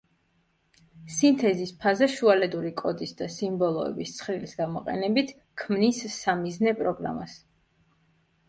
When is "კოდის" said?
2.81-3.13